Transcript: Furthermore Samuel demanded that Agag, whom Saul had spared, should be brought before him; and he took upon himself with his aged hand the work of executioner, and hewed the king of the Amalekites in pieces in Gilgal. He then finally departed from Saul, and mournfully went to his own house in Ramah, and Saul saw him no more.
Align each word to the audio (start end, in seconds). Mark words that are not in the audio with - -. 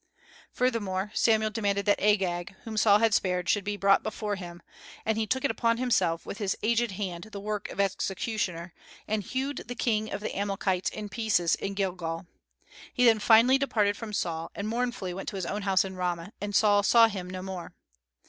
Furthermore 0.51 1.11
Samuel 1.13 1.51
demanded 1.51 1.85
that 1.85 2.01
Agag, 2.01 2.55
whom 2.63 2.75
Saul 2.75 2.97
had 2.97 3.13
spared, 3.13 3.47
should 3.47 3.63
be 3.63 3.77
brought 3.77 4.01
before 4.01 4.33
him; 4.33 4.63
and 5.05 5.15
he 5.15 5.27
took 5.27 5.43
upon 5.43 5.77
himself 5.77 6.25
with 6.25 6.39
his 6.39 6.57
aged 6.63 6.93
hand 6.93 7.25
the 7.25 7.39
work 7.39 7.69
of 7.69 7.79
executioner, 7.79 8.73
and 9.07 9.21
hewed 9.21 9.57
the 9.67 9.75
king 9.75 10.11
of 10.11 10.21
the 10.21 10.35
Amalekites 10.35 10.89
in 10.89 11.07
pieces 11.07 11.53
in 11.53 11.75
Gilgal. 11.75 12.25
He 12.91 13.05
then 13.05 13.19
finally 13.19 13.59
departed 13.59 13.95
from 13.95 14.11
Saul, 14.11 14.49
and 14.55 14.67
mournfully 14.67 15.13
went 15.13 15.29
to 15.29 15.35
his 15.35 15.45
own 15.45 15.61
house 15.61 15.85
in 15.85 15.95
Ramah, 15.95 16.33
and 16.41 16.55
Saul 16.55 16.81
saw 16.81 17.07
him 17.07 17.29
no 17.29 17.43
more. 17.43 17.75